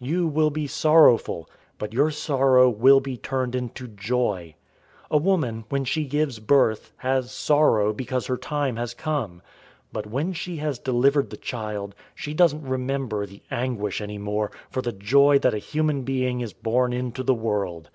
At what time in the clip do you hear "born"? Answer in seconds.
16.52-16.92